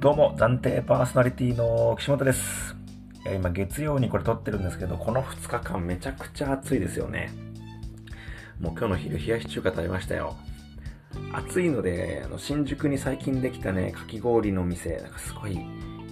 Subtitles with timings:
[0.00, 2.76] どうも、暫定パーソナリティの岸本です。
[3.24, 7.32] いや今、月曜にこれ撮ってるんですけど、この2日間めちゃくちゃ暑いですよね。
[8.60, 10.36] もう今日の昼、冷やし中華食べましたよ。
[11.32, 15.58] 暑いので、あの新宿に最近できたね、かき氷の店、なんかすごい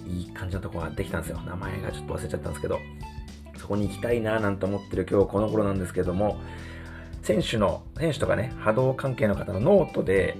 [0.05, 1.39] いい感じのとこができたんですよ。
[1.45, 2.79] 名前がちょっと忘れちゃったんですけど、
[3.55, 6.41] そこに行きたいななんて思ってる今日この頃なんですけども、
[7.23, 10.35] 選手の、選手とかね、波動関係の方のノートで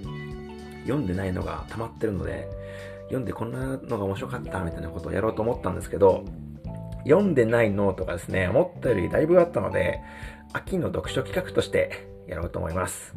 [0.82, 2.50] 読んでないのが溜まってるので、
[3.08, 6.24] 読んでこんなのが面白かったみたいなことをやろうと思ったんですけど、
[7.06, 10.02] 読んでないノートがですね、思ったよりだいぶあったので、
[10.54, 13.16] 秋の読書企画としてやろうと思います。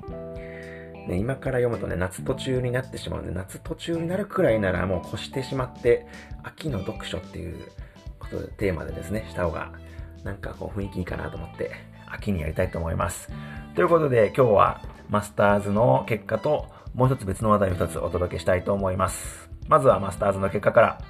[1.08, 6.06] ね、今から読むとね、夏途中になってしまうんで、夏途中になるくらいならもう越してしまって、
[6.42, 7.58] 秋の読書っていう
[8.18, 9.72] ことで、テーマでですね、した方が、
[10.24, 11.72] なんかこう雰囲気いいかなと思って、
[12.06, 13.28] 秋にやりたいと思います。
[13.74, 19.49] ということで、今日はマスターズの結果と、もう一つ別の話題を一つお届けしたいと思います。
[19.70, 21.00] まずはマスターズの結果から。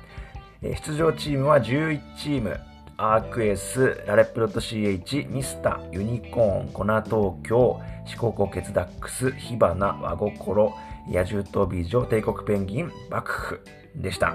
[0.62, 2.60] 出場チームは11チーム。
[2.98, 10.74] アークエス、ラレプロット CH、ミスター、ユニコーン、コナ東京、四国高血ダックス、火花、和心、
[11.08, 13.60] 野獣と美女、帝国ペンギン、幕府
[13.96, 14.34] でした。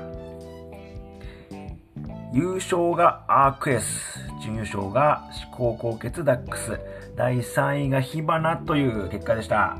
[2.33, 6.79] 優勝がアークエス、準優勝が四国高血ダックス、
[7.15, 9.77] 第3位が火花という結果でした。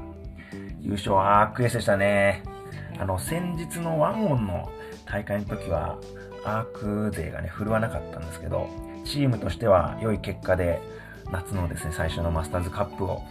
[0.81, 2.54] 優勝はアークエスでしたね。
[2.99, 4.71] あの、先日のワンオンの
[5.05, 5.99] 大会の時は、
[6.45, 8.69] アーク勢がね、振るわなかったんですけど、
[9.03, 10.81] チームとしては良い結果で、
[11.31, 13.23] 夏のですね、最初のマスターズカップを、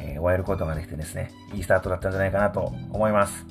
[0.00, 3.46] えー、終えることができてですね、いいスタートだったんじゃないかなと思います。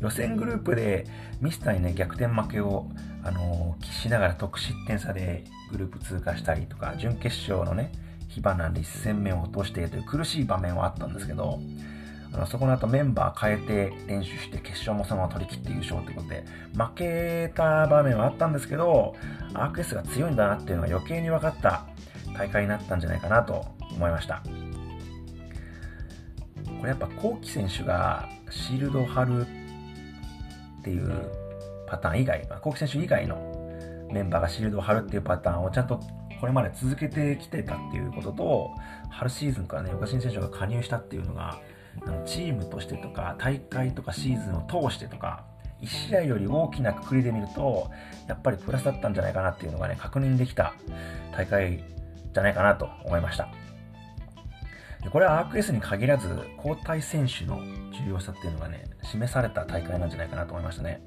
[0.00, 1.06] 予選グループで
[1.42, 2.86] ミスターにね、逆転負けを、
[3.22, 7.92] あのー、しながら得失点差でグループ通過したりとか、準決勝のね、
[8.28, 11.60] 火花で1戦目を落としてという苦しい場面はあったんですけど、
[12.32, 19.14] あのそこの後メンバー変えて練習して決勝もそのまま取り切って優勝ということで、負けた場面はあったんですけど、
[19.54, 21.86] アークエスが強いんだなっていうのが余計に分かった
[22.36, 24.42] 大会になったんじゃないかなと思いました。
[26.78, 31.30] これやっぱコウキ選手がシールドを貼るっていう
[31.86, 33.36] パターン以外、コウキ選手以外の
[34.12, 36.00] メンバーがシールドを貼るっていうパターンをちゃんと
[36.40, 38.70] これまで続けてきてたっていうことと、
[39.10, 41.58] 春シーズンからね、岡新選手が加入したっていうのが、
[42.02, 45.44] あのチームとしてとか大会とかシーズンを通してとか
[45.82, 47.90] 1試合より大きなくくりで見ると
[48.28, 50.74] やっぱりプラスだったんじゃないかなっていうのがね確認できた
[51.32, 51.82] 大会
[52.32, 53.48] じゃないかなと思いました。
[55.10, 56.28] これはアークエスに限らず
[56.58, 57.62] 交代選手の
[58.04, 61.00] 重要さっていうのがね示された大会なんじゃないかなと思いましたね。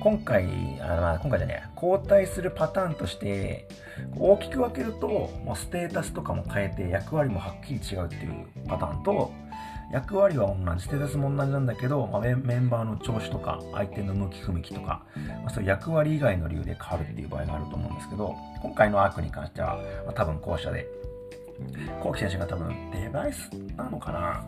[0.00, 0.44] 今回、
[0.80, 3.66] あまあ、今回じゃね交代するパターンとして、
[4.18, 9.32] 大きく分けると、もうステータスとかも変えて役割もはっきり違うっていうパターンと、
[9.92, 15.04] 役割は同じ、ステータスも同じなんだけど、まあ、メンバーの調子とか、相手の向き不向きとか、
[15.42, 20.86] まあ、そういう役割以外の理由で変わるっていう場合があると思うんですけど、今回のアークに関しては、まあ、多分後者で、
[22.02, 24.44] コウキ選手が多分デバイスなのかな。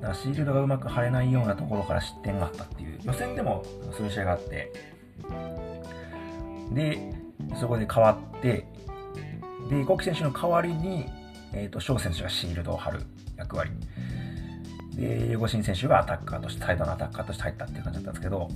[0.00, 3.64] だからシールドがうまく貼れないようなところから失点があったっていう予選でも
[3.96, 4.72] そういう試合があって
[6.72, 7.12] で
[7.58, 8.66] そこで変わって
[9.70, 11.06] でコキ選手の代わりに、
[11.52, 13.02] えーと、翔選手がシールドを貼る
[13.36, 13.70] 役割。
[14.98, 18.48] でゴシン選手がアタッカーとしてサイドのアタッカーとして入ったっていう感じだったんですけど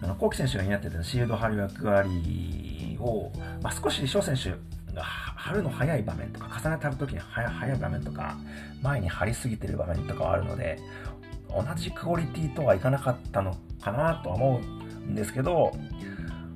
[0.00, 4.50] あのコウキ選手が担ってたシールドを貼る役割を、まあ、少し翔選手
[4.94, 5.02] が
[5.42, 8.36] 張るの早い場面とか、重ねて貼るときに早い場面とか、
[8.80, 10.78] 前に張りすぎてる場面とかはあるので、
[11.48, 15.72] 同じクオリティとはいかなかったのかなとは思うんですけど、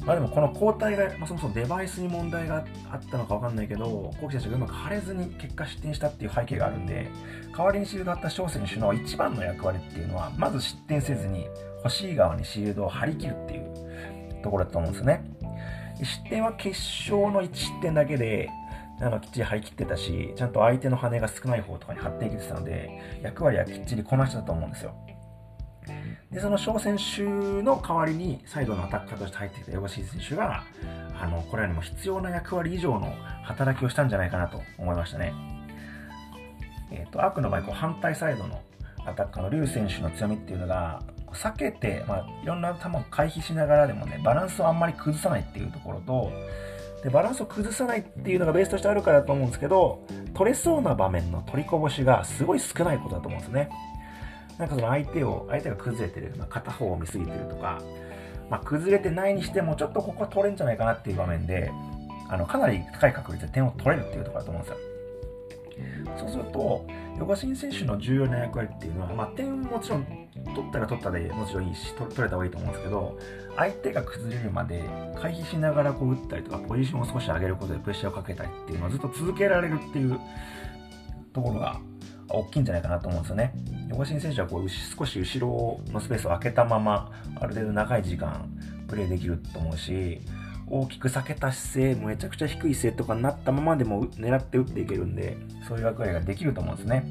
[0.07, 7.09] まあでもこの交代が、まあ、そもそもデバイスに問題があったのかわかんないけど、コウキ選手がうまく貼れずに結果失点したっていう背景があるんで、
[7.57, 11.49] 代わりにシールド貼った翔選手の一番の役割っていうのは、まず失点せずに
[11.79, 15.25] 欲しい側にシールドを張り切るっていうところだと思うんですよね。
[16.05, 18.49] 失点は決勝の1失点だけで、
[19.01, 24.95] あのきっちり張り切ってたし、ちゃんと相手の羽が少ない方とかに張っていけてたので、役割はきっちりこなしてたと思うんですよ。
[26.31, 27.23] で、その小選手
[27.63, 30.65] の代わりに、サイドのアタッカーとして入ってきたヨガシー選手が、
[31.21, 33.13] あの、これよりも必要な役割以上の
[33.43, 35.33] 働きをしたんじゃないかなと思いましたね。
[36.91, 38.61] えっ、ー、と、アークの場合、こう反対サイドの
[39.05, 46.33] アタッカーのリュウ選手の強みっていうのが、避けて、まあ、いろんな球を回避しながらでもね、バランスをあんまり崩さないっていうところと、
[47.07, 50.05] でバランスを崩さないっていうのがベースとしてあるからだと思うんですけど、
[50.35, 53.71] 取れそうな場面の取りこぼしがすごい少ないことだと思うんですね。
[54.59, 57.81] なんかその相手を、相手が崩れてる、まあ、片方を見すぎてるとか、
[58.51, 61.71] まあ、崩れてないにしても、ちょっとここは取れんじゃないかなっていう場面で、
[62.29, 64.86] あの、かなり高い確率で点を取れるっていうところだと思うんですよ。
[66.17, 66.87] そうすると、
[67.19, 70.05] ヨガシン選手の重要な役割っていうのは、まあ、点もちろん
[70.55, 73.19] 取ったら取ったでもちろんいいし、取れた方がいいと思うんですけど、
[73.57, 74.85] 相手が崩れるまで
[75.17, 80.19] 回避しながらこう打ったりとか、ポジションを少し上げることでプレッシャーをかけたりっていうのをずっと続けられるっていう
[81.33, 81.81] ところが
[82.29, 83.55] 大きいんじゃないかなと思うんですよね。
[83.89, 88.51] ヨガシン選手はこう少し後ろのスペースを空けたまま、ある程度長い時間
[88.89, 90.21] プレーできると思うし、
[90.69, 95.37] 大きく避けた姿勢、めちゃくちゃ低い姿勢とかになったままでも狙って打っていけるんで、
[95.69, 97.05] そういう役割ができると思うんですね。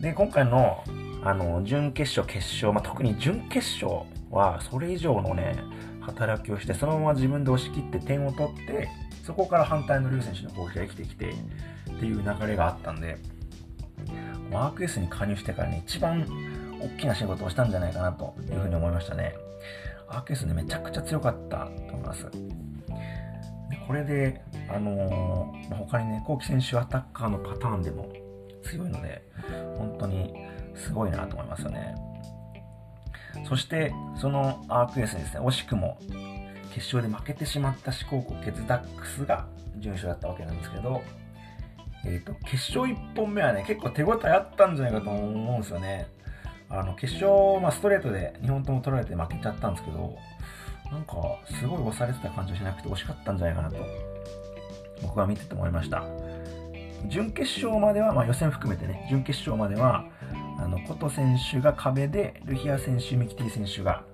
[0.00, 0.84] で、今回の、
[1.22, 5.56] あの、準決勝、決勝、まあ、特に準決勝は、それ以上のね、
[6.02, 8.88] 働きをして、そのまま自分で押し切って点を取って、
[9.24, 13.16] そこから反対のリュウ選手の攻撃が生きてきて、っていう流れがあったんで、
[14.50, 16.26] ワークエースに加入してからね、一番
[16.80, 19.34] 大きな仕事をしたんじゃないかなというふうに思いましたね。
[20.14, 22.24] アーケースでめちゃくちゃ強かったと思います。
[22.24, 28.08] でこれで、あのー、他にね、コウキ選手アタッカーのパターンでも
[28.62, 29.22] 強いので、
[29.76, 30.32] 本当に
[30.74, 31.94] すごいなと思いますよね。
[33.48, 35.98] そして、そのアークエースにですね、惜しくも
[36.72, 39.46] 決勝で負けてしまった四国国決ダックスが
[39.78, 41.02] 準優勝だったわけなんですけど、
[42.04, 46.06] えっ、ー、と、決勝1本目はね、結構手応えあったんじゃないかと思うんですよね。
[46.68, 50.16] あの決勝、まあ、ストレートで2本とも取られて負けちゃったんですけど、
[50.90, 51.14] なんか
[51.60, 53.76] すごい押されてた感じはしなくて惜しかったんじゃないかなと、
[55.02, 56.04] 僕は見てて思いました。
[57.08, 60.06] 準決勝までは、まあ、予選含めてね、準決勝までは、
[60.58, 64.04] あの、コト選手が壁で、ルヒア選手、ミキティ選手が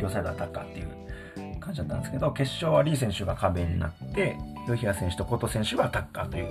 [0.00, 4.36] 両サイドアタッカーっていう感じだったんですけど、決勝はリー選手が壁になって、
[4.68, 6.48] ルヒア選手とコト選手がアタッカーという、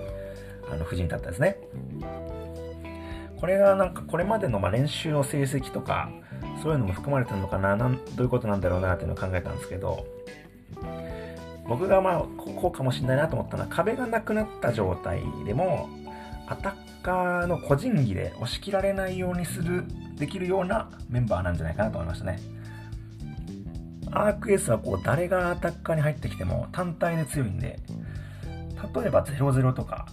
[0.71, 1.57] あの、布陣だったんですね。
[3.43, 6.09] これがなんかこれまでのま練習の成績とか、
[6.61, 10.05] そういうのも含まれてるのかな、なんどういうことなんだろうなっていうのを考えたんですけど、
[11.67, 15.89] 僕がまあこうかもしれないなと思ったのは壁がなくなった状態でも
[16.47, 19.83] アタッカーの個人技で押し切られないようにする
[20.15, 22.39] できるようなメンバーなんじゃないかなと思いましたね。
[24.11, 27.77] アークエースはこう誰がアタッカーに入ってきても単体で強いんで
[28.95, 30.07] 例えば0-0とか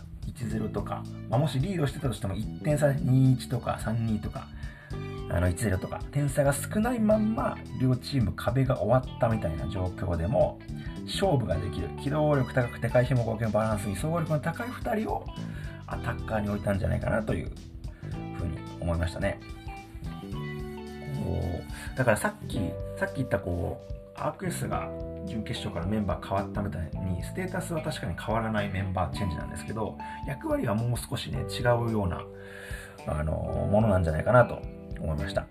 [0.46, 4.48] 1-0とか、まあ、もしリードしてたとしても1点差2-1とか3-2とか、
[5.30, 10.58] あの1-0とか、点差が少ないまんま両チーム壁が終わったみたいな状況でも、
[11.06, 11.88] 勝負ができる。
[12.02, 15.24] 機動力高くて回避も合計のバランスに総合力の高い2人を
[15.86, 17.50] アタッカーに置いたんじゃないかなという
[18.36, 19.40] ふうに思いましたね。
[21.22, 21.60] こ
[21.94, 22.58] うだからさっき、
[22.98, 24.88] さっき言ったこう、アークエスが
[25.26, 29.96] 準決勝からメンバー変わったみたいに、ステータスは確かに変わらないメンバーチェンジなんですけど、
[30.26, 32.22] 役割はもう少しね、違うような、
[33.06, 33.32] あの
[33.70, 34.60] ものなんじゃないかなと
[35.00, 35.46] 思いました。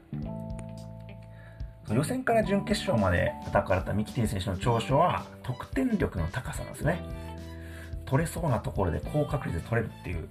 [1.91, 7.01] 予選から準決勝まで戦われたミキティ選手の長所は、得点力の高さなんですね。
[8.05, 10.27] 取れそうなところで高確率で取れるっていう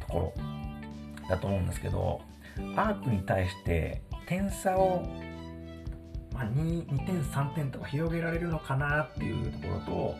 [0.00, 2.20] ところだと思うんですけど、
[2.76, 5.04] アークに対して点差を
[6.42, 10.14] まあ、2, 2点、3点とか広げられるのかなっていうところと、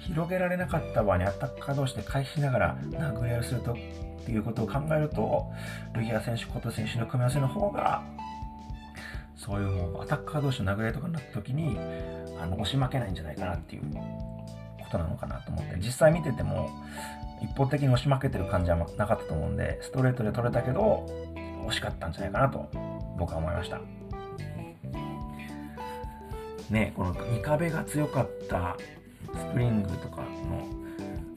[0.00, 3.74] 広げられなかった場合にアタッカー同士で回避しながら殴り合いをするとっ
[4.24, 5.46] ていうことを考えると、
[5.94, 8.02] ルギア選手、コト選手の組み合わせの方が、
[9.36, 11.78] そういうもうアタッカー同士の殴り合いとかになった時に、
[12.40, 16.70] あの押し負けないんじゃないかなっていうことなのかなと思って、実際見てても、
[17.42, 21.06] 一方的に押し負けてる感じはなかったと思うんで、ストレートで取れたけど、
[21.68, 22.68] 惜しかったんじゃないかなと
[23.18, 23.80] 僕は思いました。
[26.70, 28.76] ね、この2壁が強かった
[29.34, 30.66] スプリングとかの、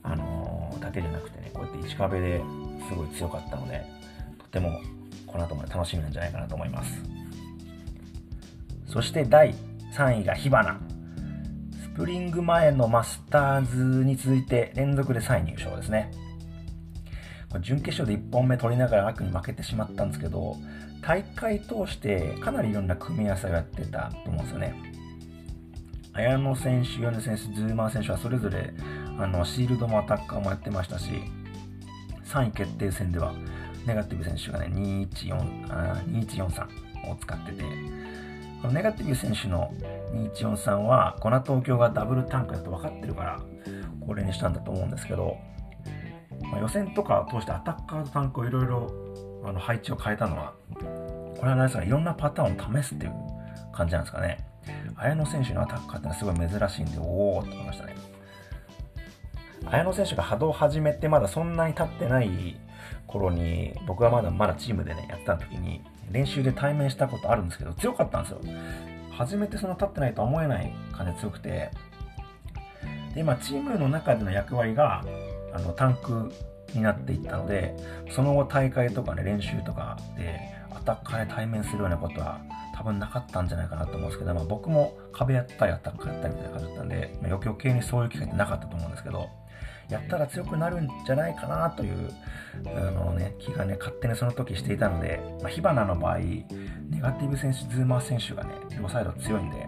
[0.03, 2.41] あのー、だけじゃなくてね、こうやって1壁で
[2.89, 3.85] すごい強かったので、
[4.39, 4.81] とても
[5.27, 7.01] この後も楽しみなんじゃないかなと思います。
[8.87, 9.53] そして第
[9.93, 10.79] 3位が火花。
[11.83, 16.11] スプリング前のマスターズに続いて連続で3位入賞ですね。
[17.61, 20.55] 準決勝で1本目取りながら悪に負けてしまったんですけど、
[21.01, 24.98] 大会通してかなりいろんな組み合わせをやってたと思うんですよね。
[26.13, 28.73] 綾野選手、米選手、ズーマー選手はそれぞれ
[29.17, 31.11] あのシールドもアタッカーもやってましたし、
[32.25, 33.33] 3位決定戦では
[33.85, 37.63] ネガティブ選手がね、2143を使ってて、
[38.61, 39.73] このネガティブ選手の
[40.33, 43.39] 2143は、粉東京がダブルタンクだと分かってるから、
[44.05, 45.37] これにしたんだと思うんですけど、
[46.51, 48.91] まあ、予選とかを通してアタッカーとタンクをいろいろ
[49.57, 50.53] 配置を変えたのは、
[51.37, 53.13] これは何ですかね、いろんなパターンを試すっていう
[53.71, 54.48] 感じなんですかね。
[54.97, 57.95] 綾野選手のアタッカーってのはすごい珍しいんで、おおと思いましたね。
[59.65, 62.59] 綾野選手が波動を始めてまだそんなに経ってない
[63.07, 68.41] 頃に、僕はまだまだチームでね、やってた時に、練習で対面したことあるんですけど、強かったんですよ。
[69.11, 71.71] 初めてその経ってないとは思えない感じ強くて、
[73.13, 75.03] で、今、チームの中での役割が、
[75.53, 76.31] あの、タンク
[76.75, 77.75] になっていったので、
[78.11, 80.39] その後大会とかね、練習とかで、
[80.71, 82.39] アタッカーで対面するようなことは
[82.75, 89.27] 多分なかったんじゃないかなと思うんですけど、まあ、僕も壁やったりアタッカーやったりみたいな感じだったんで、まあ、余計にそういう機会ってなかったと思うんですけど、
[89.89, 92.11] やったら強くなるんじゃないかなという、
[92.65, 96.45] あのね、気がね、勝手にその時していたので、まあ、火花の場合、ネ
[97.01, 99.67] ガティブ選手、ズーマー選手がね、両サイド強いんで、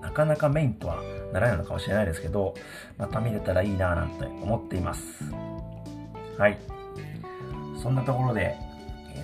[0.00, 1.02] なかなかメインとは
[1.32, 2.54] ならないのかもしれないですけど、
[2.96, 5.24] また見れたらいいなぁなんて思っています。
[6.38, 6.58] はい。
[7.80, 8.56] そんなところで、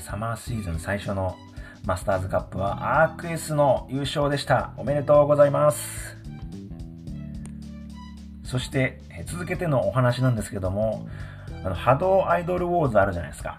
[0.01, 1.37] サマーシーズン最初の
[1.85, 4.73] マスターズカップはアークエスの優勝でした。
[4.77, 6.17] おめでとうございます。
[8.45, 11.09] そして、続けてのお話なんですけども、
[11.65, 13.59] あの波動アイドルウォーズあるじゃないですか。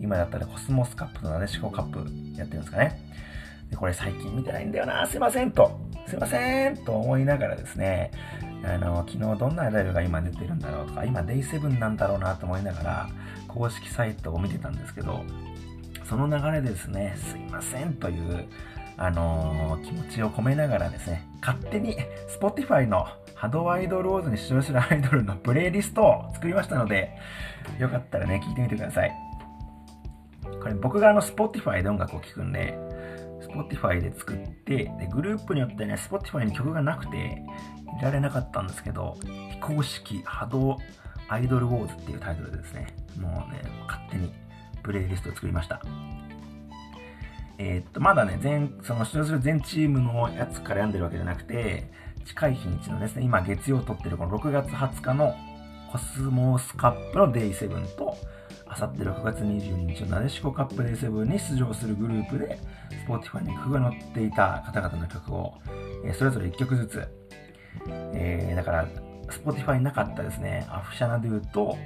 [0.00, 1.98] 今だったらコスモスカップとなでしこカップ
[2.36, 3.00] やってるんですかね。
[3.70, 8.10] でこれ最近見てないんだよな、すいませんと、すいませんと思いながらですね、
[8.64, 13.08] あの、昨日どんなアイドルが今出てるんだろうとか、今デイセブンなんだろうなと思いながら、
[13.48, 15.24] 公式サイトを見てたんですけど、
[16.04, 18.46] その流れですね、すいませんという、
[18.96, 21.96] あのー、気持ちを込めながらですね、勝手に
[22.40, 27.10] Spotify の波動アイドルウォーズに出場するアイドルのプレイリストを作りましたので、
[27.78, 29.12] よかったらね、聞いてみてください。
[30.60, 32.78] これ僕があの Spotify で音楽を聴くんで、
[33.42, 37.42] Spotify で作って、で、グループによってね、Spotify に曲がなくて、
[37.98, 39.16] いられなかったんですけど、
[39.50, 40.78] 非公式波動
[41.28, 44.32] アイドルウォーズっていうタイトルでですね、もうね、勝手に
[44.82, 45.82] プレイリストを作りました。
[47.58, 51.90] えー、っと、まだね、全、その出場する全チームのやつから読んでるわけじゃなくて、
[52.24, 55.34] 近い日にちのですね、今月曜撮ってるこの6月20日の
[55.90, 58.16] コスモスカップのデイセブンと、
[58.72, 62.58] あさって6月22日のなでしこカップデイセブンに出場するグループで、
[63.06, 65.52] Spotify に曲が載っていた方々の曲を、
[66.06, 67.06] えー、それぞれ1曲ずつ、
[68.14, 68.88] えー、だから、
[69.28, 71.76] Spotify になかったですね、アフシャナドゥと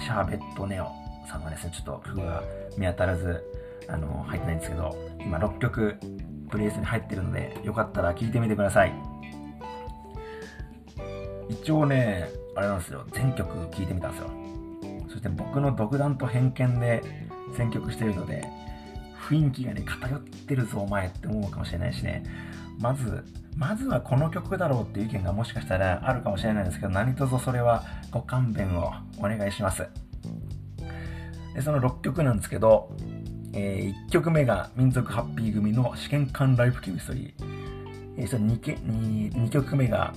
[0.00, 0.88] シャーベットネオ
[1.28, 2.42] さんはですね、ちょっと曲が
[2.76, 3.44] 見当たらず、
[3.88, 5.96] あの、入ってないんですけど、今6曲
[6.50, 8.92] プレイスに入ってるので、よかったら聴いてみてください。
[11.48, 14.41] 一応ね、あれなんですよ、全曲聴いてみたんですよ。
[15.12, 17.02] そして僕の独断と偏見で
[17.54, 18.48] 選曲してるので、
[19.28, 22.24] 雰囲気がね、偏ってるぞお前って思うかもしれないしね、
[22.80, 23.22] まず、
[23.54, 29.86] まずはこの曲だろうっていう意見がもしかしたらあるかもしれないんですけど、何卒それはご勘弁をお願いします。
[31.54, 32.90] で、その6曲なんですけど、
[33.52, 37.52] えー、1曲目が民族ハッピー組の試験管ライフケミストリー。
[38.16, 40.14] えー、その 2, け 2, 2曲目が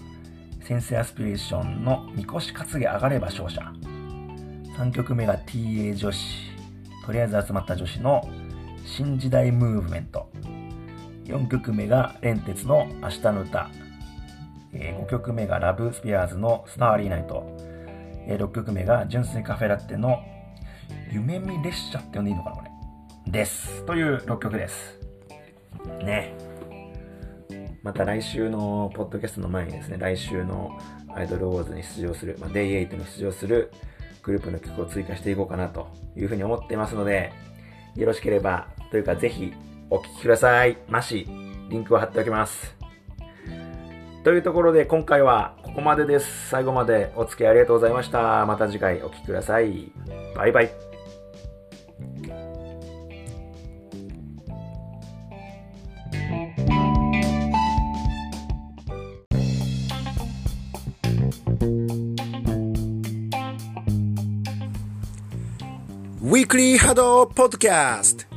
[0.63, 3.73] 先生アスピレーションのみこし担げ上がれば勝者。
[4.77, 6.51] 3曲目が TA 女子。
[7.05, 8.27] とりあえず集まった女子の
[8.85, 10.29] 新時代ムーブメント。
[11.23, 13.69] 4曲目が連鉄の明日の歌。
[14.73, 17.45] 5曲目がラブスピアーズのスターリーナイト。
[18.27, 20.21] 6曲目が純粋カフェラテの
[21.09, 22.63] 夢見列車って呼んでいいのかなこ
[23.25, 23.31] れ。
[23.31, 23.85] です。
[23.85, 24.99] という6曲です。
[26.03, 26.33] ね。
[27.81, 30.77] また来週のポッドキャストの前にですね、来週の
[31.13, 33.71] アイドルウォーズに出場する、まあ、Day8 に出場する
[34.25, 37.31] グループの曲を追加していこうかなというふうに思っていますので、
[37.95, 39.53] よろしければ、というかぜひ
[39.89, 40.77] お聴きください。
[40.89, 41.27] まし、
[41.69, 42.75] リンクを貼っておきます。
[44.23, 46.49] というところで今回はここまでです。
[46.49, 48.45] 最後までお付き合いありがとうございました。
[48.47, 49.91] また次回お聴きください。
[50.35, 50.84] バイバイ。
[66.85, 68.34] ハドポッドキャスト